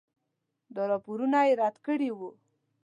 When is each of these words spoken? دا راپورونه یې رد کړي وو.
دا 0.75 0.83
راپورونه 0.91 1.39
یې 1.47 1.53
رد 1.61 1.75
کړي 1.85 2.09
وو. 2.17 2.29